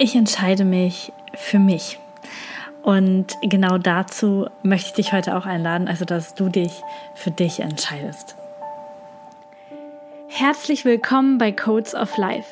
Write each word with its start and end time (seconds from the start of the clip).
Ich 0.00 0.14
entscheide 0.14 0.64
mich 0.64 1.12
für 1.34 1.58
mich. 1.58 1.98
Und 2.84 3.36
genau 3.42 3.78
dazu 3.78 4.46
möchte 4.62 4.90
ich 4.90 4.94
dich 4.94 5.12
heute 5.12 5.36
auch 5.36 5.44
einladen, 5.44 5.88
also 5.88 6.04
dass 6.04 6.36
du 6.36 6.48
dich 6.48 6.82
für 7.14 7.32
dich 7.32 7.58
entscheidest. 7.58 8.36
Herzlich 10.28 10.84
willkommen 10.84 11.38
bei 11.38 11.50
Codes 11.50 11.96
of 11.96 12.16
Life. 12.16 12.48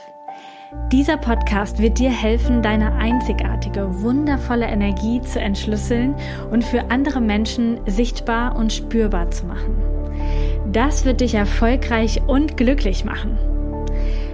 Dieser 0.90 1.16
Podcast 1.16 1.78
wird 1.78 2.00
dir 2.00 2.10
helfen, 2.10 2.62
deine 2.62 2.92
einzigartige, 2.96 4.02
wundervolle 4.02 4.66
Energie 4.66 5.20
zu 5.22 5.38
entschlüsseln 5.38 6.16
und 6.50 6.64
für 6.64 6.90
andere 6.90 7.20
Menschen 7.20 7.78
sichtbar 7.86 8.56
und 8.56 8.72
spürbar 8.72 9.30
zu 9.30 9.46
machen. 9.46 9.76
Das 10.72 11.04
wird 11.04 11.20
dich 11.20 11.34
erfolgreich 11.34 12.20
und 12.26 12.56
glücklich 12.56 13.04
machen. 13.04 13.38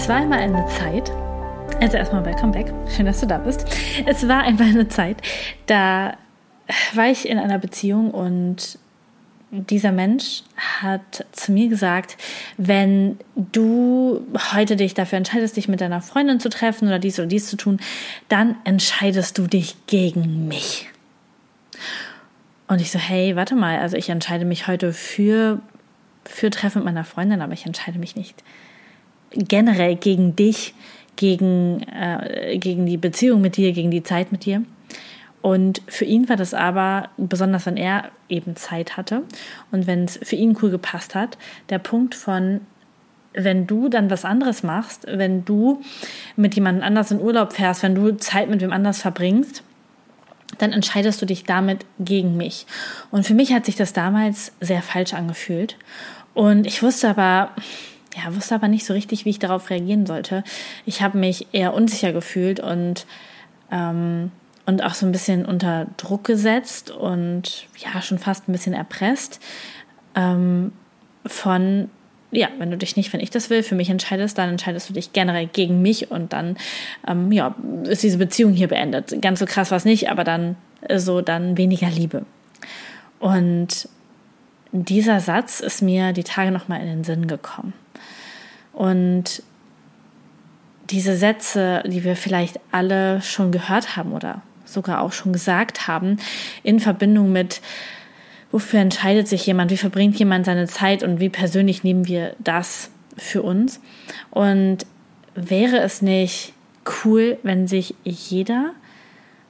Es 0.00 0.08
war 0.08 0.16
einmal 0.16 0.38
eine 0.38 0.66
Zeit, 0.66 1.12
also 1.78 1.98
erstmal 1.98 2.24
welcome 2.24 2.52
back, 2.52 2.72
schön, 2.88 3.04
dass 3.04 3.20
du 3.20 3.26
da 3.26 3.36
bist. 3.36 3.66
Es 4.06 4.26
war 4.26 4.44
einmal 4.44 4.68
eine 4.68 4.88
Zeit, 4.88 5.18
da 5.66 6.16
war 6.94 7.10
ich 7.10 7.28
in 7.28 7.38
einer 7.38 7.58
Beziehung 7.58 8.10
und 8.10 8.78
dieser 9.50 9.92
Mensch 9.92 10.42
hat 10.56 11.26
zu 11.32 11.52
mir 11.52 11.68
gesagt, 11.68 12.16
wenn 12.56 13.18
du 13.36 14.22
heute 14.54 14.76
dich 14.76 14.94
dafür 14.94 15.18
entscheidest, 15.18 15.58
dich 15.58 15.68
mit 15.68 15.82
deiner 15.82 16.00
Freundin 16.00 16.40
zu 16.40 16.48
treffen 16.48 16.88
oder 16.88 16.98
dies 16.98 17.18
oder 17.18 17.28
dies 17.28 17.50
zu 17.50 17.58
tun, 17.58 17.78
dann 18.30 18.56
entscheidest 18.64 19.36
du 19.36 19.48
dich 19.48 19.86
gegen 19.86 20.48
mich. 20.48 20.88
Und 22.68 22.80
ich 22.80 22.90
so, 22.90 22.98
hey, 22.98 23.36
warte 23.36 23.54
mal, 23.54 23.78
also 23.80 23.98
ich 23.98 24.08
entscheide 24.08 24.46
mich 24.46 24.66
heute 24.66 24.94
für, 24.94 25.60
für 26.24 26.48
Treffen 26.48 26.78
mit 26.78 26.86
meiner 26.86 27.04
Freundin, 27.04 27.42
aber 27.42 27.52
ich 27.52 27.66
entscheide 27.66 27.98
mich 27.98 28.16
nicht 28.16 28.42
generell 29.32 29.96
gegen 29.96 30.36
dich, 30.36 30.74
gegen, 31.16 31.82
äh, 31.82 32.58
gegen 32.58 32.86
die 32.86 32.96
Beziehung 32.96 33.40
mit 33.40 33.56
dir, 33.56 33.72
gegen 33.72 33.90
die 33.90 34.02
Zeit 34.02 34.32
mit 34.32 34.44
dir. 34.44 34.62
Und 35.42 35.80
für 35.86 36.04
ihn 36.04 36.28
war 36.28 36.36
das 36.36 36.52
aber, 36.52 37.08
besonders 37.16 37.66
wenn 37.66 37.76
er 37.76 38.10
eben 38.28 38.56
Zeit 38.56 38.96
hatte 38.96 39.22
und 39.70 39.86
wenn 39.86 40.04
es 40.04 40.18
für 40.22 40.36
ihn 40.36 40.56
cool 40.60 40.70
gepasst 40.70 41.14
hat, 41.14 41.38
der 41.70 41.78
Punkt 41.78 42.14
von, 42.14 42.60
wenn 43.32 43.66
du 43.66 43.88
dann 43.88 44.10
was 44.10 44.24
anderes 44.24 44.62
machst, 44.62 45.06
wenn 45.06 45.44
du 45.44 45.80
mit 46.36 46.54
jemandem 46.54 46.84
anders 46.84 47.10
in 47.10 47.20
Urlaub 47.20 47.54
fährst, 47.54 47.82
wenn 47.82 47.94
du 47.94 48.16
Zeit 48.18 48.50
mit 48.50 48.60
wem 48.60 48.72
anders 48.72 49.00
verbringst, 49.00 49.62
dann 50.58 50.72
entscheidest 50.72 51.22
du 51.22 51.26
dich 51.26 51.44
damit 51.44 51.86
gegen 51.98 52.36
mich. 52.36 52.66
Und 53.10 53.26
für 53.26 53.34
mich 53.34 53.52
hat 53.52 53.64
sich 53.64 53.76
das 53.76 53.92
damals 53.92 54.52
sehr 54.60 54.82
falsch 54.82 55.14
angefühlt. 55.14 55.76
Und 56.34 56.66
ich 56.66 56.82
wusste 56.82 57.08
aber, 57.08 57.50
ja, 58.16 58.34
wusste 58.34 58.54
aber 58.54 58.68
nicht 58.68 58.84
so 58.84 58.92
richtig, 58.92 59.24
wie 59.24 59.30
ich 59.30 59.38
darauf 59.38 59.70
reagieren 59.70 60.06
sollte. 60.06 60.42
Ich 60.84 61.02
habe 61.02 61.18
mich 61.18 61.46
eher 61.52 61.74
unsicher 61.74 62.12
gefühlt 62.12 62.60
und, 62.60 63.06
ähm, 63.70 64.32
und 64.66 64.82
auch 64.82 64.94
so 64.94 65.06
ein 65.06 65.12
bisschen 65.12 65.44
unter 65.44 65.86
Druck 65.96 66.24
gesetzt 66.24 66.90
und 66.90 67.66
ja, 67.76 68.02
schon 68.02 68.18
fast 68.18 68.48
ein 68.48 68.52
bisschen 68.52 68.74
erpresst 68.74 69.40
ähm, 70.14 70.72
von, 71.24 71.88
ja, 72.32 72.48
wenn 72.58 72.70
du 72.70 72.76
dich 72.76 72.96
nicht, 72.96 73.12
wenn 73.12 73.20
ich 73.20 73.30
das 73.30 73.50
will, 73.50 73.62
für 73.62 73.74
mich 73.74 73.90
entscheidest, 73.90 74.38
dann 74.38 74.50
entscheidest 74.50 74.88
du 74.88 74.92
dich 74.92 75.12
generell 75.12 75.46
gegen 75.46 75.82
mich 75.82 76.10
und 76.10 76.32
dann, 76.32 76.56
ähm, 77.06 77.30
ja, 77.30 77.54
ist 77.84 78.02
diese 78.02 78.18
Beziehung 78.18 78.52
hier 78.52 78.68
beendet. 78.68 79.20
Ganz 79.22 79.38
so 79.38 79.46
krass 79.46 79.70
war 79.70 79.76
es 79.76 79.84
nicht, 79.84 80.10
aber 80.10 80.24
dann 80.24 80.56
so, 80.96 81.20
dann 81.20 81.56
weniger 81.56 81.90
Liebe. 81.90 82.24
Und 83.18 83.88
dieser 84.72 85.20
Satz 85.20 85.60
ist 85.60 85.82
mir 85.82 86.12
die 86.12 86.24
Tage 86.24 86.50
nochmal 86.50 86.80
in 86.80 86.86
den 86.86 87.04
Sinn 87.04 87.26
gekommen. 87.26 87.74
Und 88.80 89.42
diese 90.88 91.14
Sätze, 91.14 91.82
die 91.86 92.02
wir 92.02 92.16
vielleicht 92.16 92.58
alle 92.72 93.20
schon 93.20 93.52
gehört 93.52 93.94
haben 93.94 94.12
oder 94.12 94.40
sogar 94.64 95.02
auch 95.02 95.12
schon 95.12 95.34
gesagt 95.34 95.86
haben, 95.86 96.16
in 96.62 96.80
Verbindung 96.80 97.30
mit, 97.30 97.60
wofür 98.50 98.80
entscheidet 98.80 99.28
sich 99.28 99.44
jemand, 99.44 99.70
wie 99.70 99.76
verbringt 99.76 100.18
jemand 100.18 100.46
seine 100.46 100.66
Zeit 100.66 101.02
und 101.02 101.20
wie 101.20 101.28
persönlich 101.28 101.84
nehmen 101.84 102.08
wir 102.08 102.34
das 102.38 102.90
für 103.18 103.42
uns. 103.42 103.82
Und 104.30 104.86
wäre 105.34 105.80
es 105.80 106.00
nicht 106.00 106.54
cool, 107.04 107.36
wenn 107.42 107.68
sich 107.68 107.94
jeder 108.02 108.70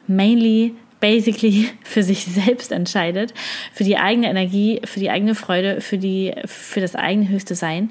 mainly 0.08 0.74
basically 0.98 1.70
für 1.84 2.02
sich 2.02 2.24
selbst 2.24 2.72
entscheidet, 2.72 3.32
für 3.72 3.84
die 3.84 3.96
eigene 3.96 4.28
Energie, 4.28 4.80
für 4.84 4.98
die 4.98 5.10
eigene 5.10 5.36
Freude, 5.36 5.80
für 5.80 5.98
die, 5.98 6.34
für 6.46 6.80
das 6.80 6.96
eigene 6.96 7.28
höchste 7.28 7.54
Sein 7.54 7.90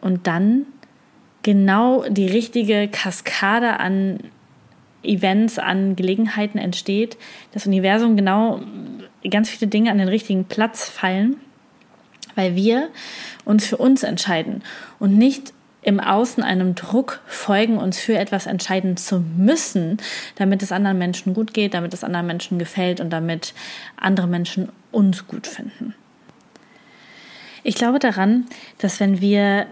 und 0.00 0.26
dann 0.26 0.66
genau 1.42 2.04
die 2.08 2.26
richtige 2.26 2.88
Kaskade 2.88 3.80
an 3.80 4.20
Events, 5.02 5.58
an 5.58 5.96
Gelegenheiten 5.96 6.58
entsteht, 6.58 7.16
das 7.52 7.66
Universum 7.66 8.16
genau 8.16 8.60
ganz 9.30 9.48
viele 9.48 9.68
Dinge 9.68 9.90
an 9.90 9.98
den 9.98 10.08
richtigen 10.08 10.44
Platz 10.44 10.88
fallen, 10.88 11.36
weil 12.34 12.54
wir 12.54 12.88
uns 13.44 13.66
für 13.66 13.76
uns 13.76 14.02
entscheiden 14.02 14.62
und 14.98 15.16
nicht 15.16 15.52
im 15.82 16.00
Außen 16.00 16.42
einem 16.42 16.74
Druck 16.74 17.20
folgen, 17.26 17.78
uns 17.78 17.98
für 17.98 18.18
etwas 18.18 18.46
entscheiden 18.46 18.96
zu 18.96 19.20
müssen, 19.20 19.98
damit 20.34 20.62
es 20.62 20.72
anderen 20.72 20.98
Menschen 20.98 21.34
gut 21.34 21.54
geht, 21.54 21.72
damit 21.72 21.94
es 21.94 22.04
anderen 22.04 22.26
Menschen 22.26 22.58
gefällt 22.58 23.00
und 23.00 23.10
damit 23.10 23.54
andere 23.96 24.26
Menschen 24.26 24.68
uns 24.90 25.26
gut 25.28 25.46
finden. 25.46 25.94
Ich 27.62 27.76
glaube 27.76 27.98
daran, 27.98 28.46
dass 28.78 29.00
wenn 29.00 29.20
wir 29.20 29.66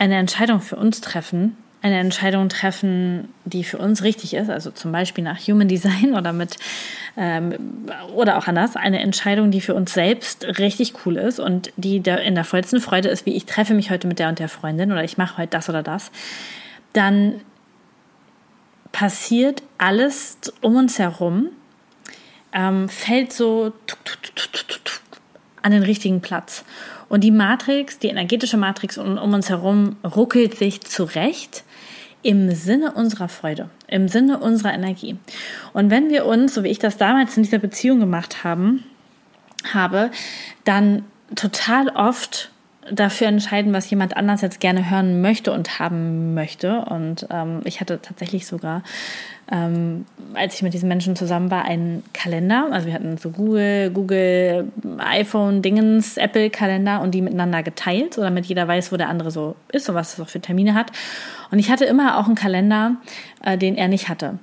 eine 0.00 0.16
Entscheidung 0.16 0.60
für 0.60 0.76
uns 0.76 1.02
treffen, 1.02 1.56
eine 1.82 1.98
Entscheidung 1.98 2.48
treffen, 2.48 3.28
die 3.44 3.64
für 3.64 3.76
uns 3.76 4.02
richtig 4.02 4.32
ist, 4.34 4.48
also 4.48 4.70
zum 4.70 4.92
Beispiel 4.92 5.22
nach 5.22 5.38
Human 5.38 5.68
Design 5.68 6.14
oder 6.16 6.32
mit 6.32 6.56
ähm, 7.18 7.86
oder 8.14 8.38
auch 8.38 8.46
anders, 8.46 8.76
eine 8.76 9.00
Entscheidung, 9.00 9.50
die 9.50 9.60
für 9.60 9.74
uns 9.74 9.92
selbst 9.92 10.44
richtig 10.58 10.94
cool 11.04 11.16
ist 11.16 11.38
und 11.38 11.70
die 11.76 12.00
der, 12.00 12.22
in 12.22 12.34
der 12.34 12.44
vollsten 12.44 12.80
Freude 12.80 13.08
ist, 13.08 13.26
wie 13.26 13.36
ich 13.36 13.44
treffe 13.44 13.74
mich 13.74 13.90
heute 13.90 14.08
mit 14.08 14.18
der 14.18 14.30
und 14.30 14.38
der 14.38 14.48
Freundin 14.48 14.90
oder 14.90 15.04
ich 15.04 15.18
mache 15.18 15.36
heute 15.36 15.50
das 15.50 15.68
oder 15.68 15.82
das, 15.82 16.10
dann 16.94 17.42
passiert 18.90 19.62
alles 19.76 20.38
um 20.62 20.76
uns 20.76 20.98
herum, 20.98 21.50
ähm, 22.54 22.88
fällt 22.88 23.34
so 23.34 23.72
an 25.62 25.72
den 25.72 25.82
richtigen 25.82 26.22
Platz. 26.22 26.64
Und 27.10 27.24
die 27.24 27.32
Matrix, 27.32 27.98
die 27.98 28.06
energetische 28.06 28.56
Matrix 28.56 28.96
um, 28.96 29.18
um 29.18 29.34
uns 29.34 29.50
herum 29.50 29.96
ruckelt 30.04 30.54
sich 30.56 30.80
zurecht 30.80 31.64
im 32.22 32.52
Sinne 32.52 32.92
unserer 32.92 33.28
Freude, 33.28 33.68
im 33.88 34.06
Sinne 34.06 34.38
unserer 34.38 34.72
Energie. 34.72 35.16
Und 35.72 35.90
wenn 35.90 36.08
wir 36.10 36.24
uns, 36.24 36.54
so 36.54 36.62
wie 36.62 36.68
ich 36.68 36.78
das 36.78 36.98
damals 36.98 37.36
in 37.36 37.42
dieser 37.42 37.58
Beziehung 37.58 37.98
gemacht 37.98 38.44
haben, 38.44 38.84
habe, 39.74 40.12
dann 40.64 41.04
total 41.34 41.88
oft 41.88 42.52
dafür 42.90 43.26
entscheiden, 43.26 43.72
was 43.72 43.90
jemand 43.90 44.16
anders 44.16 44.40
jetzt 44.40 44.60
gerne 44.60 44.88
hören 44.88 45.20
möchte 45.20 45.52
und 45.52 45.80
haben 45.80 46.34
möchte. 46.34 46.82
Und 46.82 47.26
ähm, 47.30 47.60
ich 47.64 47.80
hatte 47.80 48.00
tatsächlich 48.00 48.46
sogar 48.46 48.82
ähm, 49.50 50.06
als 50.34 50.54
ich 50.54 50.62
mit 50.62 50.74
diesen 50.74 50.88
Menschen 50.88 51.16
zusammen 51.16 51.50
war, 51.50 51.64
einen 51.64 52.04
Kalender. 52.12 52.68
Also 52.70 52.86
wir 52.86 52.94
hatten 52.94 53.16
so 53.18 53.30
Google, 53.30 53.90
Google, 53.90 54.70
iPhone, 54.98 55.60
Dingens, 55.60 56.16
Apple-Kalender 56.16 57.00
und 57.00 57.12
die 57.12 57.20
miteinander 57.20 57.62
geteilt, 57.62 58.14
so 58.14 58.22
damit 58.22 58.46
jeder 58.46 58.68
weiß, 58.68 58.92
wo 58.92 58.96
der 58.96 59.08
andere 59.08 59.30
so 59.32 59.56
ist 59.72 59.88
und 59.88 59.96
was 59.96 60.14
es 60.14 60.20
auch 60.20 60.28
für 60.28 60.40
Termine 60.40 60.74
hat. 60.74 60.92
Und 61.50 61.58
ich 61.58 61.70
hatte 61.70 61.84
immer 61.84 62.18
auch 62.18 62.26
einen 62.26 62.36
Kalender, 62.36 62.96
äh, 63.44 63.58
den 63.58 63.76
er 63.76 63.88
nicht 63.88 64.08
hatte. 64.08 64.38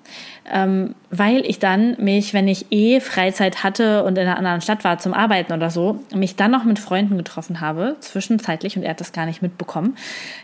Ähm, 0.52 0.94
weil 1.10 1.46
ich 1.46 1.60
dann 1.60 1.96
mich, 2.00 2.34
wenn 2.34 2.50
ich 2.50 2.72
eh 2.72 3.00
Freizeit 3.00 3.64
hatte 3.64 4.04
und 4.04 4.18
in 4.18 4.28
einer 4.28 4.38
anderen 4.38 4.60
Stadt 4.60 4.84
war 4.84 4.98
zum 4.98 5.14
Arbeiten 5.14 5.54
oder 5.54 5.70
so, 5.70 6.00
mich 6.14 6.36
dann 6.36 6.52
noch 6.52 6.66
mit 6.66 6.80
Freunden 6.80 7.18
getroffen 7.18 7.62
habe, 7.62 7.96
zwischenzeitlich, 8.02 8.76
und 8.76 8.84
er 8.84 8.92
hat 8.92 9.00
das 9.00 9.14
gar 9.14 9.26
nicht 9.26 9.42
mitbekommen, 9.42 9.96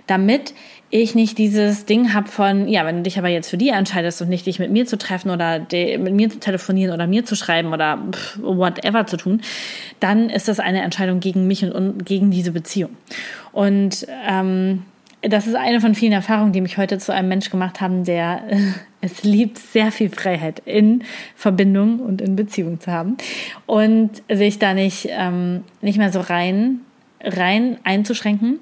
damit 0.07 0.54
ich 0.95 1.16
nicht 1.16 1.40
dieses 1.40 1.86
Ding 1.86 2.13
habe 2.13 2.28
von, 2.28 2.68
ja, 2.68 2.86
wenn 2.86 2.98
du 2.98 3.01
dich 3.01 3.18
aber 3.18 3.28
jetzt 3.28 3.50
für 3.50 3.57
die 3.57 3.69
entscheidest 3.69 4.22
und 4.22 4.30
nicht 4.30 4.45
dich 4.45 4.60
mit 4.60 4.69
mir 4.69 4.86
zu 4.86 4.95
treffen 4.95 5.31
oder 5.31 5.66
mit 5.72 6.13
mir 6.13 6.30
zu 6.30 6.40
telefonieren 6.40 6.94
oder 6.94 7.07
mir 7.07 7.25
zu 7.25 7.36
schreiben 7.36 7.74
oder 7.74 7.98
pff, 8.12 8.38
whatever 8.40 9.07
zu 9.07 9.18
tun, 9.18 9.42
dann 10.00 10.30
ist 10.30 10.48
das 10.48 10.60
eine 10.60 10.84
Entscheidung 10.84 11.19
gegen 11.19 11.48
mich 11.48 11.63
und, 11.63 11.72
und 11.72 12.06
gegen 12.06 12.30
diese 12.30 12.51
Beziehung. 12.51 12.92
Und 13.51 14.06
ähm, 14.30 14.84
das 15.24 15.48
ist 15.48 15.56
eine 15.56 15.81
von 15.81 15.95
vielen 15.95 16.13
Erfahrungen, 16.13 16.54
die 16.54 16.62
mich 16.62 16.78
heute 16.78 17.00
zu 17.00 17.12
einem 17.12 17.30
Mensch 17.30 17.50
gemacht 17.50 17.81
haben, 17.81 18.04
der 18.04 18.44
äh, 18.48 18.57
es 19.01 19.24
liebt, 19.24 19.57
sehr 19.57 19.92
viel 19.92 20.12
Freiheit 20.12 20.62
in 20.63 21.04
Verbindung 21.36 22.01
und 22.01 22.22
in 22.22 22.36
Beziehung 22.36 22.80
zu 22.80 22.92
haben 22.92 23.18
und 23.66 24.12
sich 24.31 24.60
da 24.60 24.75
nicht, 24.75 25.07
ähm, 25.10 25.63
nicht 25.81 25.98
mehr 25.98 26.12
so 26.12 26.19
rein, 26.19 26.81
rein 27.19 27.80
einzuschränken. 27.84 28.60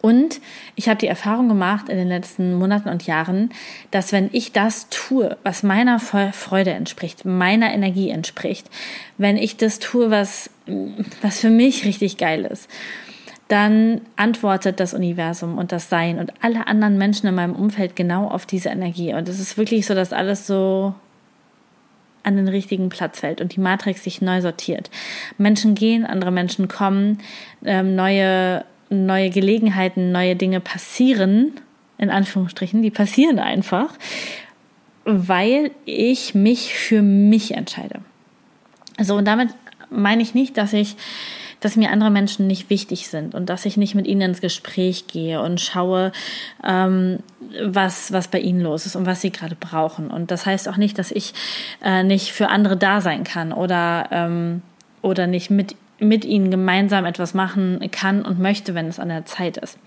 Und 0.00 0.40
ich 0.76 0.88
habe 0.88 0.98
die 0.98 1.06
Erfahrung 1.06 1.48
gemacht 1.48 1.88
in 1.88 1.96
den 1.96 2.08
letzten 2.08 2.54
Monaten 2.54 2.88
und 2.88 3.06
Jahren, 3.06 3.50
dass 3.90 4.12
wenn 4.12 4.30
ich 4.32 4.52
das 4.52 4.88
tue, 4.88 5.36
was 5.42 5.62
meiner 5.62 5.98
Freude 5.98 6.70
entspricht, 6.70 7.24
meiner 7.24 7.72
Energie 7.72 8.08
entspricht, 8.10 8.68
wenn 9.18 9.36
ich 9.36 9.56
das 9.58 9.78
tue, 9.78 10.10
was, 10.10 10.50
was 11.20 11.40
für 11.40 11.50
mich 11.50 11.84
richtig 11.84 12.16
geil 12.16 12.44
ist, 12.44 12.68
dann 13.48 14.02
antwortet 14.14 14.78
das 14.78 14.94
Universum 14.94 15.58
und 15.58 15.72
das 15.72 15.88
Sein 15.88 16.20
und 16.20 16.32
alle 16.40 16.68
anderen 16.68 16.96
Menschen 16.98 17.26
in 17.26 17.34
meinem 17.34 17.56
Umfeld 17.56 17.96
genau 17.96 18.28
auf 18.28 18.46
diese 18.46 18.68
Energie. 18.68 19.12
Und 19.12 19.28
es 19.28 19.40
ist 19.40 19.58
wirklich 19.58 19.86
so, 19.86 19.94
dass 19.94 20.12
alles 20.12 20.46
so 20.46 20.94
an 22.22 22.36
den 22.36 22.46
richtigen 22.46 22.90
Platz 22.90 23.20
fällt 23.20 23.40
und 23.40 23.56
die 23.56 23.60
Matrix 23.60 24.04
sich 24.04 24.22
neu 24.22 24.40
sortiert. 24.40 24.90
Menschen 25.36 25.74
gehen, 25.74 26.06
andere 26.06 26.30
Menschen 26.30 26.68
kommen, 26.68 27.18
ähm, 27.64 27.96
neue, 27.96 28.64
neue 28.90 29.30
Gelegenheiten, 29.30 30.12
neue 30.12 30.36
Dinge 30.36 30.60
passieren, 30.60 31.52
in 31.96 32.10
Anführungsstrichen, 32.10 32.82
die 32.82 32.90
passieren 32.90 33.38
einfach, 33.38 33.94
weil 35.04 35.70
ich 35.86 36.34
mich 36.34 36.74
für 36.74 37.02
mich 37.02 37.54
entscheide. 37.54 38.00
So, 39.00 39.16
und 39.16 39.24
damit 39.24 39.50
meine 39.90 40.22
ich 40.22 40.34
nicht, 40.34 40.56
dass 40.56 40.72
ich 40.72 40.96
dass 41.60 41.76
mir 41.76 41.90
andere 41.90 42.10
Menschen 42.10 42.46
nicht 42.46 42.70
wichtig 42.70 43.08
sind 43.08 43.34
und 43.34 43.48
dass 43.48 43.66
ich 43.66 43.76
nicht 43.76 43.94
mit 43.94 44.06
ihnen 44.06 44.22
ins 44.22 44.40
Gespräch 44.40 45.06
gehe 45.06 45.40
und 45.42 45.60
schaue, 45.60 46.10
ähm, 46.66 47.18
was, 47.62 48.12
was 48.12 48.28
bei 48.28 48.40
ihnen 48.40 48.60
los 48.60 48.86
ist 48.86 48.96
und 48.96 49.06
was 49.06 49.20
sie 49.20 49.30
gerade 49.30 49.56
brauchen. 49.56 50.10
Und 50.10 50.30
das 50.30 50.46
heißt 50.46 50.68
auch 50.68 50.78
nicht, 50.78 50.98
dass 50.98 51.10
ich 51.10 51.34
äh, 51.84 52.02
nicht 52.02 52.32
für 52.32 52.48
andere 52.48 52.76
da 52.76 53.00
sein 53.00 53.24
kann 53.24 53.52
oder, 53.52 54.08
ähm, 54.10 54.62
oder 55.02 55.26
nicht 55.26 55.50
mit 55.50 55.76
mit 56.00 56.24
ihnen 56.24 56.50
gemeinsam 56.50 57.04
etwas 57.04 57.34
machen 57.34 57.80
kann 57.92 58.24
und 58.24 58.38
möchte, 58.38 58.74
wenn 58.74 58.86
es 58.86 58.98
an 58.98 59.08
der 59.08 59.26
Zeit 59.26 59.56
ist. 59.58 59.78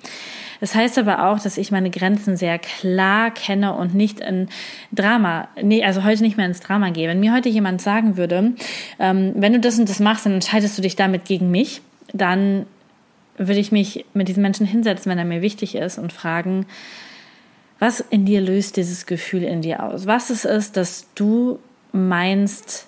Das 0.59 0.75
heißt 0.75 0.97
aber 0.97 1.27
auch, 1.27 1.39
dass 1.39 1.57
ich 1.57 1.71
meine 1.71 1.89
Grenzen 1.89 2.37
sehr 2.37 2.57
klar 2.59 3.31
kenne 3.31 3.73
und 3.73 3.93
nicht 3.93 4.21
in 4.21 4.47
Drama, 4.91 5.49
nee, 5.61 5.83
also 5.83 6.03
heute 6.03 6.23
nicht 6.23 6.37
mehr 6.37 6.45
ins 6.45 6.61
Drama 6.61 6.91
gehe. 6.91 7.09
Wenn 7.09 7.19
mir 7.19 7.33
heute 7.33 7.49
jemand 7.49 7.81
sagen 7.81 8.15
würde, 8.15 8.53
ähm, 8.99 9.33
wenn 9.35 9.53
du 9.53 9.59
das 9.59 9.77
und 9.77 9.89
das 9.89 9.99
machst, 9.99 10.25
dann 10.25 10.33
entscheidest 10.33 10.77
du 10.77 10.81
dich 10.81 10.95
damit 10.95 11.25
gegen 11.25 11.51
mich, 11.51 11.81
dann 12.13 12.65
würde 13.37 13.59
ich 13.59 13.71
mich 13.71 14.05
mit 14.13 14.27
diesem 14.27 14.43
Menschen 14.43 14.65
hinsetzen, 14.65 15.09
wenn 15.09 15.17
er 15.17 15.25
mir 15.25 15.41
wichtig 15.41 15.75
ist 15.75 15.97
und 15.97 16.13
fragen, 16.13 16.65
was 17.79 17.99
in 17.99 18.25
dir 18.25 18.39
löst 18.39 18.77
dieses 18.77 19.05
Gefühl 19.05 19.43
in 19.43 19.61
dir 19.61 19.83
aus? 19.83 20.07
Was 20.07 20.29
es 20.29 20.45
ist, 20.45 20.77
dass 20.77 21.07
du 21.15 21.59
meinst, 21.91 22.87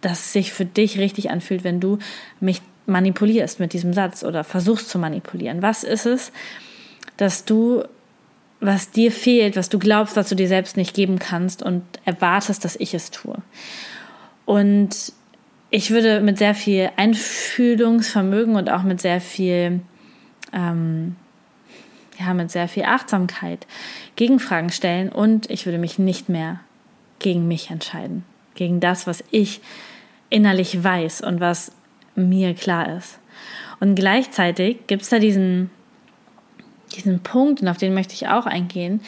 dass 0.00 0.20
es 0.20 0.32
sich 0.32 0.52
für 0.52 0.64
dich 0.64 0.98
richtig 0.98 1.30
anfühlt, 1.30 1.64
wenn 1.64 1.80
du 1.80 1.98
mich 2.40 2.62
manipulierst 2.86 3.60
mit 3.60 3.72
diesem 3.72 3.92
Satz 3.92 4.24
oder 4.24 4.44
versuchst 4.44 4.88
zu 4.88 4.98
manipulieren? 4.98 5.62
Was 5.62 5.84
ist 5.84 6.06
es, 6.06 6.32
dass 7.16 7.44
du, 7.44 7.84
was 8.60 8.90
dir 8.90 9.12
fehlt, 9.12 9.56
was 9.56 9.68
du 9.68 9.78
glaubst, 9.78 10.16
was 10.16 10.28
du 10.28 10.34
dir 10.34 10.48
selbst 10.48 10.76
nicht 10.76 10.94
geben 10.94 11.18
kannst 11.18 11.62
und 11.62 11.82
erwartest, 12.04 12.64
dass 12.64 12.76
ich 12.76 12.94
es 12.94 13.10
tue. 13.10 13.36
Und 14.46 15.12
ich 15.70 15.90
würde 15.90 16.20
mit 16.20 16.38
sehr 16.38 16.54
viel 16.54 16.90
Einfühlungsvermögen 16.96 18.56
und 18.56 18.70
auch 18.70 18.82
mit 18.82 19.00
sehr 19.00 19.20
viel, 19.20 19.80
ähm, 20.52 21.16
ja, 22.18 22.34
mit 22.34 22.50
sehr 22.50 22.68
viel 22.68 22.84
Achtsamkeit 22.84 23.66
Gegenfragen 24.16 24.70
stellen 24.70 25.10
und 25.10 25.48
ich 25.50 25.66
würde 25.66 25.78
mich 25.78 25.98
nicht 25.98 26.28
mehr 26.28 26.60
gegen 27.18 27.46
mich 27.46 27.70
entscheiden, 27.70 28.24
gegen 28.60 28.78
das, 28.78 29.06
was 29.06 29.24
ich 29.30 29.62
innerlich 30.28 30.84
weiß 30.84 31.22
und 31.22 31.40
was 31.40 31.72
mir 32.14 32.54
klar 32.54 32.96
ist. 32.96 33.18
Und 33.80 33.94
gleichzeitig 33.94 34.86
gibt 34.86 35.02
es 35.02 35.08
da 35.08 35.18
diesen 35.18 35.70
diesen 36.94 37.20
Punkt, 37.20 37.62
und 37.62 37.68
auf 37.68 37.78
den 37.78 37.94
möchte 37.94 38.14
ich 38.14 38.28
auch 38.28 38.46
eingehen, 38.46 39.00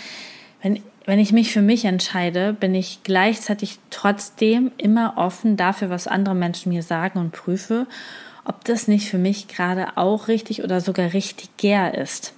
wenn, 0.63 0.81
wenn 1.05 1.19
ich 1.19 1.33
mich 1.33 1.53
für 1.53 1.63
mich 1.63 1.85
entscheide, 1.85 2.53
bin 2.53 2.75
ich 2.75 3.01
gleichzeitig 3.03 3.79
trotzdem 3.91 4.71
immer 4.79 5.15
offen 5.17 5.57
dafür, 5.57 5.91
was 5.91 6.07
andere 6.07 6.35
Menschen 6.35 6.73
mir 6.73 6.83
sagen 6.83 7.19
und 7.19 7.33
prüfe, 7.33 7.87
ob 8.45 8.65
das 8.65 8.89
nicht 8.89 9.09
für 9.09 9.19
mich 9.19 9.49
gerade 9.49 9.97
auch 9.97 10.29
richtig 10.29 10.65
oder 10.65 10.81
sogar 10.81 11.13
richtiger 11.13 11.95
ist. 11.95 12.35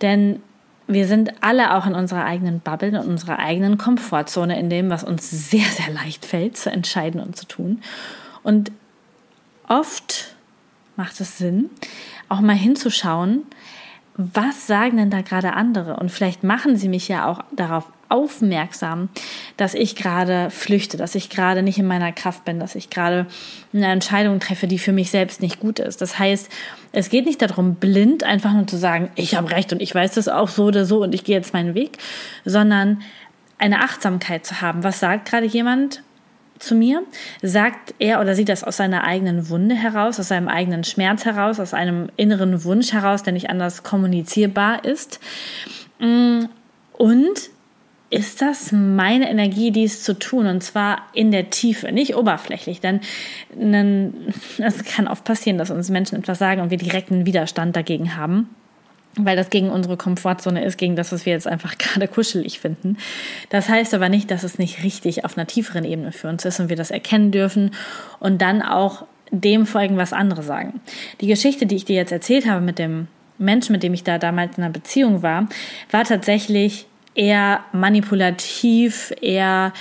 Denn 0.00 0.40
wir 0.86 1.06
sind 1.06 1.32
alle 1.42 1.74
auch 1.74 1.86
in 1.86 1.94
unserer 1.94 2.24
eigenen 2.24 2.60
Bubble, 2.60 2.88
in 2.88 2.96
unserer 2.96 3.38
eigenen 3.38 3.78
Komfortzone, 3.78 4.58
in 4.58 4.68
dem, 4.68 4.90
was 4.90 5.04
uns 5.04 5.30
sehr, 5.30 5.64
sehr 5.64 5.90
leicht 5.92 6.24
fällt, 6.24 6.56
zu 6.56 6.70
entscheiden 6.70 7.20
und 7.20 7.36
zu 7.36 7.46
tun. 7.46 7.80
Und 8.42 8.70
oft 9.68 10.34
macht 10.96 11.20
es 11.20 11.38
Sinn, 11.38 11.70
auch 12.28 12.40
mal 12.40 12.56
hinzuschauen, 12.56 13.42
was 14.16 14.68
sagen 14.68 14.96
denn 14.96 15.10
da 15.10 15.22
gerade 15.22 15.54
andere? 15.54 15.96
Und 15.96 16.10
vielleicht 16.10 16.44
machen 16.44 16.76
sie 16.76 16.88
mich 16.88 17.08
ja 17.08 17.26
auch 17.26 17.40
darauf 17.50 17.92
aufmerksam, 18.08 19.08
dass 19.56 19.74
ich 19.74 19.96
gerade 19.96 20.50
flüchte, 20.50 20.96
dass 20.96 21.16
ich 21.16 21.30
gerade 21.30 21.64
nicht 21.64 21.78
in 21.78 21.86
meiner 21.86 22.12
Kraft 22.12 22.44
bin, 22.44 22.60
dass 22.60 22.76
ich 22.76 22.90
gerade 22.90 23.26
eine 23.72 23.88
Entscheidung 23.88 24.38
treffe, 24.38 24.68
die 24.68 24.78
für 24.78 24.92
mich 24.92 25.10
selbst 25.10 25.42
nicht 25.42 25.58
gut 25.58 25.80
ist. 25.80 26.00
Das 26.00 26.16
heißt, 26.16 26.48
es 26.92 27.08
geht 27.08 27.26
nicht 27.26 27.42
darum, 27.42 27.74
blind 27.74 28.22
einfach 28.22 28.52
nur 28.52 28.68
zu 28.68 28.76
sagen, 28.76 29.10
ich 29.16 29.34
habe 29.34 29.50
recht 29.50 29.72
und 29.72 29.82
ich 29.82 29.92
weiß 29.92 30.12
das 30.12 30.28
auch 30.28 30.48
so 30.48 30.66
oder 30.66 30.84
so 30.84 31.02
und 31.02 31.12
ich 31.12 31.24
gehe 31.24 31.36
jetzt 31.36 31.52
meinen 31.52 31.74
Weg, 31.74 31.98
sondern 32.44 33.02
eine 33.58 33.80
Achtsamkeit 33.80 34.46
zu 34.46 34.60
haben. 34.60 34.84
Was 34.84 35.00
sagt 35.00 35.28
gerade 35.28 35.46
jemand? 35.46 36.04
Zu 36.64 36.74
mir, 36.74 37.02
sagt 37.42 37.94
er 37.98 38.20
oder 38.20 38.34
sie 38.34 38.44
das 38.44 38.64
aus 38.64 38.76
seiner 38.76 39.04
eigenen 39.04 39.48
Wunde 39.48 39.74
heraus, 39.74 40.18
aus 40.18 40.28
seinem 40.28 40.48
eigenen 40.48 40.84
Schmerz 40.84 41.24
heraus, 41.24 41.60
aus 41.60 41.74
einem 41.74 42.08
inneren 42.16 42.64
Wunsch 42.64 42.92
heraus, 42.92 43.22
der 43.22 43.32
nicht 43.32 43.50
anders 43.50 43.82
kommunizierbar 43.82 44.84
ist. 44.84 45.20
Mm, 45.98 46.46
und 46.92 47.50
ist 48.10 48.42
das 48.42 48.70
meine 48.70 49.28
Energie, 49.28 49.72
dies 49.72 50.02
zu 50.02 50.18
tun? 50.18 50.46
Und 50.46 50.62
zwar 50.62 51.02
in 51.14 51.32
der 51.32 51.50
Tiefe, 51.50 51.90
nicht 51.90 52.14
oberflächlich. 52.14 52.80
Denn 52.80 53.00
es 54.58 54.84
kann 54.84 55.08
oft 55.08 55.24
passieren, 55.24 55.58
dass 55.58 55.70
uns 55.70 55.90
Menschen 55.90 56.18
etwas 56.18 56.38
sagen 56.38 56.60
und 56.60 56.70
wir 56.70 56.78
direkt 56.78 57.10
einen 57.10 57.26
Widerstand 57.26 57.74
dagegen 57.74 58.16
haben 58.16 58.48
weil 59.16 59.36
das 59.36 59.50
gegen 59.50 59.70
unsere 59.70 59.96
Komfortzone 59.96 60.64
ist, 60.64 60.78
gegen 60.78 60.96
das, 60.96 61.12
was 61.12 61.26
wir 61.26 61.32
jetzt 61.32 61.46
einfach 61.46 61.78
gerade 61.78 62.08
kuschelig 62.08 62.60
finden. 62.60 62.96
Das 63.50 63.68
heißt 63.68 63.94
aber 63.94 64.08
nicht, 64.08 64.30
dass 64.30 64.42
es 64.42 64.58
nicht 64.58 64.82
richtig 64.82 65.24
auf 65.24 65.36
einer 65.36 65.46
tieferen 65.46 65.84
Ebene 65.84 66.12
für 66.12 66.28
uns 66.28 66.44
ist 66.44 66.60
und 66.60 66.68
wir 66.68 66.76
das 66.76 66.90
erkennen 66.90 67.30
dürfen 67.30 67.72
und 68.18 68.40
dann 68.42 68.62
auch 68.62 69.06
dem 69.30 69.66
folgen, 69.66 69.96
was 69.96 70.12
andere 70.12 70.42
sagen. 70.42 70.80
Die 71.20 71.26
Geschichte, 71.26 71.66
die 71.66 71.76
ich 71.76 71.84
dir 71.84 71.96
jetzt 71.96 72.12
erzählt 72.12 72.46
habe 72.48 72.60
mit 72.60 72.78
dem 72.78 73.08
Menschen, 73.38 73.72
mit 73.72 73.82
dem 73.82 73.94
ich 73.94 74.04
da 74.04 74.18
damals 74.18 74.56
in 74.56 74.64
einer 74.64 74.72
Beziehung 74.72 75.22
war, 75.22 75.48
war 75.90 76.04
tatsächlich 76.04 76.86
eher 77.14 77.60
manipulativ, 77.72 79.12
eher 79.20 79.72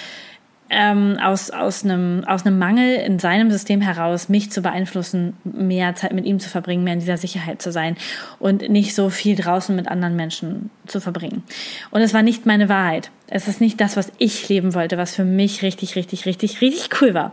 ähm, 0.73 1.17
aus, 1.21 1.51
aus, 1.51 1.83
einem, 1.83 2.23
aus 2.25 2.45
einem 2.45 2.57
Mangel 2.57 2.95
in 2.95 3.19
seinem 3.19 3.51
System 3.51 3.81
heraus, 3.81 4.27
mich 4.27 4.51
zu 4.51 4.61
beeinflussen, 4.61 5.37
mehr 5.43 5.95
Zeit 5.95 6.13
mit 6.13 6.25
ihm 6.25 6.39
zu 6.39 6.49
verbringen, 6.49 6.83
mehr 6.83 6.93
in 6.93 6.99
dieser 6.99 7.17
Sicherheit 7.17 7.61
zu 7.61 7.71
sein 7.71 7.95
und 8.39 8.69
nicht 8.69 8.95
so 8.95 9.09
viel 9.09 9.35
draußen 9.35 9.75
mit 9.75 9.87
anderen 9.87 10.15
Menschen 10.15 10.69
zu 10.87 10.99
verbringen. 10.99 11.43
Und 11.91 12.01
es 12.01 12.13
war 12.13 12.23
nicht 12.23 12.45
meine 12.45 12.69
Wahrheit. 12.69 13.11
Es 13.27 13.47
ist 13.47 13.61
nicht 13.61 13.79
das, 13.79 13.95
was 13.95 14.11
ich 14.17 14.49
leben 14.49 14.73
wollte, 14.73 14.97
was 14.97 15.15
für 15.15 15.25
mich 15.25 15.61
richtig, 15.61 15.95
richtig, 15.95 16.25
richtig, 16.25 16.61
richtig 16.61 17.01
cool 17.01 17.13
war. 17.13 17.31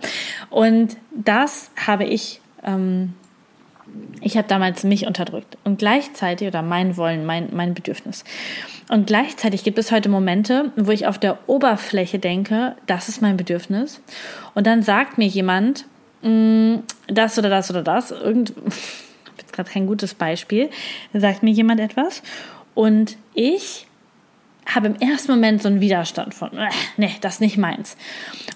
Und 0.50 0.96
das 1.14 1.70
habe 1.76 2.04
ich 2.04 2.40
ähm, 2.64 3.14
ich 4.20 4.36
habe 4.36 4.48
damals 4.48 4.84
mich 4.84 5.06
unterdrückt 5.06 5.56
und 5.64 5.78
gleichzeitig 5.78 6.48
oder 6.48 6.62
mein 6.62 6.96
Wollen, 6.96 7.24
mein, 7.24 7.48
mein 7.52 7.74
Bedürfnis. 7.74 8.24
Und 8.88 9.06
gleichzeitig 9.06 9.64
gibt 9.64 9.78
es 9.78 9.92
heute 9.92 10.08
Momente, 10.08 10.72
wo 10.76 10.90
ich 10.90 11.06
auf 11.06 11.18
der 11.18 11.38
Oberfläche 11.48 12.18
denke, 12.18 12.76
das 12.86 13.08
ist 13.08 13.22
mein 13.22 13.36
Bedürfnis. 13.36 14.02
Und 14.54 14.66
dann 14.66 14.82
sagt 14.82 15.16
mir 15.16 15.26
jemand, 15.26 15.86
mm, 16.22 16.76
das 17.08 17.38
oder 17.38 17.48
das 17.48 17.70
oder 17.70 17.82
das, 17.82 18.10
irgend, 18.10 18.52
jetzt 19.38 19.52
gerade 19.52 19.70
kein 19.70 19.86
gutes 19.86 20.14
Beispiel, 20.14 20.70
sagt 21.12 21.42
mir 21.42 21.52
jemand 21.52 21.80
etwas 21.80 22.22
und 22.74 23.16
ich 23.34 23.86
habe 24.66 24.88
im 24.88 24.96
ersten 24.96 25.32
Moment 25.32 25.62
so 25.62 25.68
einen 25.68 25.80
Widerstand 25.80 26.34
von, 26.34 26.56
äh, 26.56 26.68
nee, 26.96 27.14
das 27.20 27.34
ist 27.34 27.40
nicht 27.40 27.58
meins. 27.58 27.96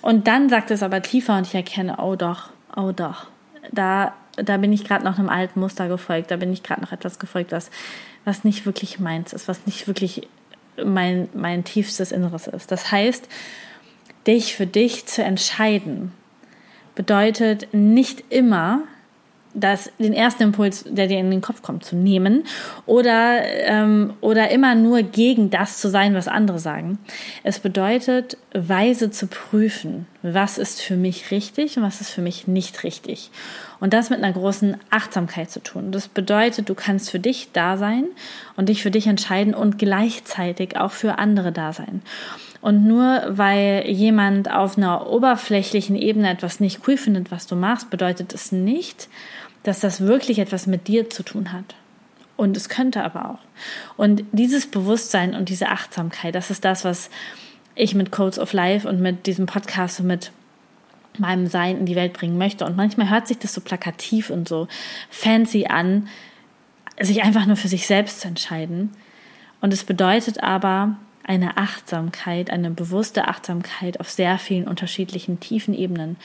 Und 0.02 0.26
dann 0.28 0.48
sagt 0.48 0.70
es 0.70 0.82
aber 0.82 1.02
tiefer 1.02 1.36
und 1.36 1.46
ich 1.46 1.54
erkenne, 1.54 1.96
oh 1.98 2.14
doch, 2.14 2.50
oh 2.76 2.92
doch, 2.92 3.26
da 3.72 4.14
da 4.36 4.56
bin 4.56 4.72
ich 4.72 4.84
gerade 4.84 5.04
noch 5.04 5.18
einem 5.18 5.28
alten 5.28 5.60
Muster 5.60 5.88
gefolgt, 5.88 6.30
da 6.30 6.36
bin 6.36 6.52
ich 6.52 6.62
gerade 6.62 6.80
noch 6.80 6.92
etwas 6.92 7.18
gefolgt, 7.18 7.52
was, 7.52 7.70
was 8.24 8.44
nicht 8.44 8.66
wirklich 8.66 8.98
meins 8.98 9.32
ist, 9.32 9.48
was 9.48 9.66
nicht 9.66 9.86
wirklich 9.86 10.28
mein, 10.82 11.28
mein 11.34 11.64
tiefstes 11.64 12.12
Inneres 12.12 12.46
ist. 12.46 12.72
Das 12.72 12.90
heißt, 12.90 13.28
dich 14.26 14.56
für 14.56 14.66
dich 14.66 15.06
zu 15.06 15.22
entscheiden, 15.22 16.12
bedeutet 16.94 17.68
nicht 17.72 18.24
immer 18.30 18.82
das, 19.54 19.90
den 19.98 20.12
ersten 20.12 20.42
Impuls, 20.42 20.84
der 20.86 21.06
dir 21.06 21.18
in 21.18 21.30
den 21.30 21.40
Kopf 21.40 21.62
kommt, 21.62 21.84
zu 21.84 21.96
nehmen 21.96 22.44
oder, 22.86 23.42
ähm, 23.44 24.14
oder 24.20 24.50
immer 24.50 24.74
nur 24.74 25.02
gegen 25.02 25.50
das 25.50 25.78
zu 25.78 25.88
sein, 25.88 26.14
was 26.14 26.28
andere 26.28 26.58
sagen. 26.58 26.98
Es 27.44 27.60
bedeutet, 27.60 28.36
weise 28.52 29.10
zu 29.10 29.28
prüfen, 29.28 30.06
was 30.22 30.58
ist 30.58 30.82
für 30.82 30.96
mich 30.96 31.30
richtig 31.30 31.76
und 31.76 31.84
was 31.84 32.00
ist 32.00 32.10
für 32.10 32.22
mich 32.22 32.48
nicht 32.48 32.82
richtig. 32.82 33.30
Und 33.80 33.92
das 33.92 34.10
mit 34.10 34.22
einer 34.22 34.32
großen 34.32 34.76
Achtsamkeit 34.90 35.50
zu 35.50 35.62
tun. 35.62 35.92
Das 35.92 36.08
bedeutet, 36.08 36.68
du 36.68 36.74
kannst 36.74 37.10
für 37.10 37.18
dich 37.18 37.50
da 37.52 37.76
sein 37.76 38.04
und 38.56 38.68
dich 38.68 38.82
für 38.82 38.90
dich 38.90 39.06
entscheiden 39.06 39.54
und 39.54 39.78
gleichzeitig 39.78 40.76
auch 40.78 40.92
für 40.92 41.18
andere 41.18 41.52
da 41.52 41.72
sein. 41.72 42.02
Und 42.64 42.86
nur 42.86 43.22
weil 43.28 43.84
jemand 43.88 44.50
auf 44.50 44.78
einer 44.78 45.10
oberflächlichen 45.10 45.96
Ebene 45.96 46.30
etwas 46.30 46.60
nicht 46.60 46.80
cool 46.88 46.96
findet, 46.96 47.30
was 47.30 47.46
du 47.46 47.56
machst, 47.56 47.90
bedeutet 47.90 48.32
es 48.32 48.52
nicht, 48.52 49.10
dass 49.64 49.80
das 49.80 50.02
wirklich 50.02 50.38
etwas 50.38 50.66
mit 50.66 50.86
dir 50.86 51.10
zu 51.10 51.24
tun 51.24 51.52
hat. 51.52 51.74
Und 52.36 52.56
es 52.56 52.68
könnte 52.68 53.02
aber 53.02 53.30
auch. 53.30 53.38
Und 53.96 54.24
dieses 54.32 54.66
Bewusstsein 54.66 55.34
und 55.34 55.48
diese 55.48 55.68
Achtsamkeit, 55.68 56.34
das 56.34 56.50
ist 56.50 56.64
das, 56.64 56.84
was 56.84 57.10
ich 57.74 57.94
mit 57.94 58.12
Codes 58.12 58.38
of 58.38 58.52
Life 58.52 58.88
und 58.88 59.00
mit 59.00 59.26
diesem 59.26 59.46
Podcast 59.46 60.00
und 60.00 60.06
mit 60.06 60.30
meinem 61.18 61.46
Sein 61.46 61.78
in 61.78 61.86
die 61.86 61.96
Welt 61.96 62.12
bringen 62.12 62.38
möchte. 62.38 62.64
Und 62.64 62.76
manchmal 62.76 63.10
hört 63.10 63.28
sich 63.28 63.38
das 63.38 63.54
so 63.54 63.60
plakativ 63.60 64.30
und 64.30 64.48
so 64.48 64.68
fancy 65.10 65.66
an, 65.66 66.08
sich 67.00 67.22
einfach 67.22 67.46
nur 67.46 67.56
für 67.56 67.68
sich 67.68 67.86
selbst 67.86 68.20
zu 68.20 68.28
entscheiden. 68.28 68.90
Und 69.60 69.72
es 69.72 69.84
bedeutet 69.84 70.42
aber 70.42 70.96
eine 71.24 71.56
Achtsamkeit, 71.56 72.50
eine 72.50 72.70
bewusste 72.70 73.28
Achtsamkeit 73.28 73.98
auf 73.98 74.10
sehr 74.10 74.38
vielen 74.38 74.68
unterschiedlichen 74.68 75.40
tiefen 75.40 75.72
Ebenen, 75.72 76.16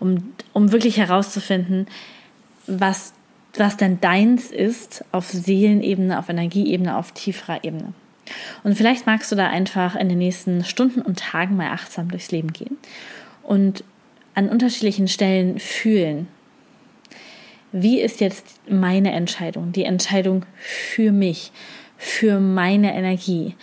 um, 0.00 0.32
um 0.52 0.72
wirklich 0.72 0.96
herauszufinden, 0.96 1.86
was, 2.68 3.12
was 3.56 3.76
denn 3.76 4.00
deins 4.00 4.50
ist 4.50 5.04
auf 5.10 5.28
Seelenebene, 5.28 6.18
auf 6.18 6.28
Energieebene, 6.28 6.96
auf 6.96 7.12
tieferer 7.12 7.64
Ebene. 7.64 7.92
Und 8.62 8.76
vielleicht 8.76 9.06
magst 9.06 9.32
du 9.32 9.36
da 9.36 9.48
einfach 9.48 9.96
in 9.96 10.08
den 10.08 10.18
nächsten 10.18 10.64
Stunden 10.64 11.00
und 11.00 11.18
Tagen 11.18 11.56
mal 11.56 11.70
achtsam 11.70 12.10
durchs 12.10 12.30
Leben 12.30 12.52
gehen 12.52 12.76
und 13.42 13.84
an 14.34 14.48
unterschiedlichen 14.48 15.08
Stellen 15.08 15.58
fühlen. 15.58 16.28
Wie 17.72 18.00
ist 18.00 18.20
jetzt 18.20 18.60
meine 18.68 19.12
Entscheidung? 19.12 19.72
Die 19.72 19.84
Entscheidung 19.84 20.44
für 20.56 21.12
mich, 21.12 21.52
für 21.96 22.38
meine 22.38 22.94
Energie. 22.94 23.56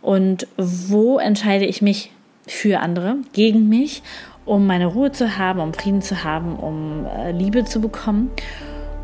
Und 0.00 0.46
wo 0.56 1.18
entscheide 1.18 1.66
ich 1.66 1.82
mich 1.82 2.10
für 2.46 2.80
andere, 2.80 3.18
gegen 3.32 3.68
mich 3.68 4.02
um 4.44 4.66
meine 4.66 4.86
Ruhe 4.86 5.12
zu 5.12 5.38
haben, 5.38 5.60
um 5.60 5.72
Frieden 5.72 6.02
zu 6.02 6.24
haben, 6.24 6.56
um 6.56 7.06
äh, 7.06 7.32
Liebe 7.32 7.64
zu 7.64 7.80
bekommen. 7.80 8.30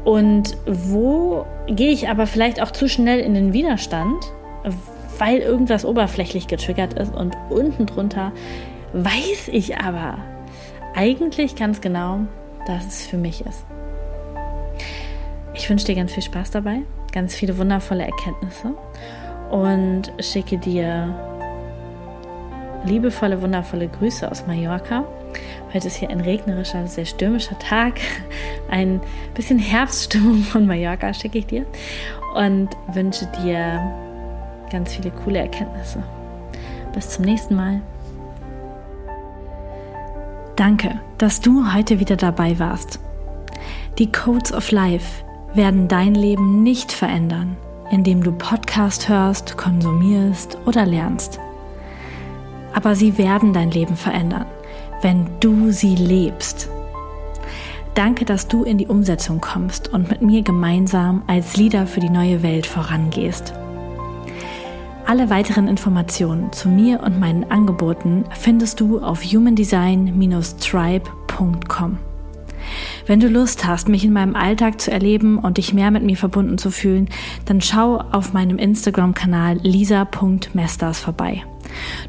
Und 0.04 0.56
wo 0.66 1.44
gehe 1.66 1.90
ich 1.90 2.08
aber 2.08 2.26
vielleicht 2.26 2.62
auch 2.62 2.70
zu 2.70 2.88
schnell 2.88 3.20
in 3.20 3.34
den 3.34 3.52
Widerstand, 3.52 4.24
weil 5.18 5.38
irgendwas 5.38 5.84
oberflächlich 5.84 6.46
getriggert 6.46 6.94
ist 6.94 7.14
und 7.14 7.36
unten 7.50 7.86
drunter 7.86 8.32
weiß 8.92 9.48
ich 9.48 9.78
aber 9.78 10.18
eigentlich 10.94 11.56
ganz 11.56 11.80
genau, 11.80 12.20
dass 12.66 12.86
es 12.86 13.06
für 13.06 13.18
mich 13.18 13.44
ist. 13.44 13.64
Ich 15.54 15.68
wünsche 15.68 15.86
dir 15.86 15.96
ganz 15.96 16.12
viel 16.12 16.22
Spaß 16.22 16.52
dabei, 16.52 16.82
ganz 17.12 17.34
viele 17.34 17.58
wundervolle 17.58 18.04
Erkenntnisse 18.04 18.74
und 19.50 20.12
schicke 20.20 20.58
dir 20.58 21.14
liebevolle, 22.84 23.42
wundervolle 23.42 23.88
Grüße 23.88 24.30
aus 24.30 24.46
Mallorca. 24.46 25.04
Heute 25.72 25.88
ist 25.88 25.96
hier 25.96 26.08
ein 26.08 26.20
regnerischer, 26.20 26.86
sehr 26.86 27.04
stürmischer 27.04 27.58
Tag. 27.58 28.00
Ein 28.70 29.00
bisschen 29.34 29.58
Herbststimmung 29.58 30.42
von 30.42 30.66
Mallorca 30.66 31.12
schicke 31.12 31.38
ich 31.38 31.46
dir 31.46 31.66
und 32.34 32.70
wünsche 32.92 33.26
dir 33.42 33.80
ganz 34.70 34.94
viele 34.94 35.10
coole 35.10 35.40
Erkenntnisse. 35.40 36.02
Bis 36.94 37.10
zum 37.10 37.26
nächsten 37.26 37.54
Mal. 37.54 37.82
Danke, 40.56 41.00
dass 41.18 41.40
du 41.40 41.72
heute 41.74 42.00
wieder 42.00 42.16
dabei 42.16 42.58
warst. 42.58 42.98
Die 43.98 44.10
Codes 44.10 44.52
of 44.52 44.70
Life 44.70 45.22
werden 45.52 45.86
dein 45.86 46.14
Leben 46.14 46.62
nicht 46.62 46.92
verändern, 46.92 47.56
indem 47.90 48.22
du 48.22 48.32
Podcast 48.32 49.08
hörst, 49.08 49.56
konsumierst 49.56 50.58
oder 50.66 50.86
lernst. 50.86 51.38
Aber 52.72 52.94
sie 52.94 53.18
werden 53.18 53.52
dein 53.52 53.70
Leben 53.70 53.96
verändern 53.96 54.46
wenn 55.02 55.26
du 55.40 55.70
sie 55.70 55.94
lebst. 55.94 56.70
Danke, 57.94 58.24
dass 58.24 58.48
du 58.48 58.62
in 58.62 58.78
die 58.78 58.86
Umsetzung 58.86 59.40
kommst 59.40 59.88
und 59.88 60.08
mit 60.08 60.22
mir 60.22 60.42
gemeinsam 60.42 61.22
als 61.26 61.56
Leader 61.56 61.86
für 61.86 62.00
die 62.00 62.10
neue 62.10 62.42
Welt 62.42 62.66
vorangehst. 62.66 63.52
Alle 65.04 65.30
weiteren 65.30 65.68
Informationen 65.68 66.52
zu 66.52 66.68
mir 66.68 67.02
und 67.02 67.18
meinen 67.18 67.50
Angeboten 67.50 68.24
findest 68.38 68.80
du 68.80 69.00
auf 69.00 69.24
humandesign-tribe.com. 69.24 71.98
Wenn 73.06 73.20
du 73.20 73.28
Lust 73.28 73.66
hast, 73.66 73.88
mich 73.88 74.04
in 74.04 74.12
meinem 74.12 74.36
Alltag 74.36 74.80
zu 74.80 74.90
erleben 74.90 75.38
und 75.38 75.56
dich 75.56 75.72
mehr 75.72 75.90
mit 75.90 76.02
mir 76.02 76.16
verbunden 76.16 76.58
zu 76.58 76.70
fühlen, 76.70 77.08
dann 77.46 77.62
schau 77.62 77.96
auf 77.96 78.34
meinem 78.34 78.58
Instagram-Kanal 78.58 79.60
lisa.mesters 79.62 81.00
vorbei. 81.00 81.42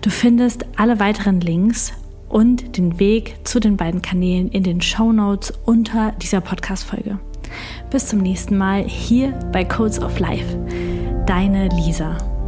Du 0.02 0.10
findest 0.10 0.66
alle 0.76 1.00
weiteren 1.00 1.40
Links 1.40 1.94
und 2.30 2.78
den 2.78 3.00
Weg 3.00 3.36
zu 3.44 3.60
den 3.60 3.76
beiden 3.76 4.02
Kanälen 4.02 4.50
in 4.50 4.64
den 4.64 4.82
Show 4.82 5.12
Notes 5.12 5.54
unter 5.66 6.14
dieser 6.14 6.42
Podcast-Folge. 6.42 7.20
Bis 7.90 8.08
zum 8.08 8.20
nächsten 8.20 8.58
Mal 8.58 8.84
hier 8.84 9.32
bei 9.52 9.66
Codes 9.66 10.00
of 10.00 10.20
Life. 10.20 10.58
Deine 11.26 11.68
Lisa. 11.70 12.39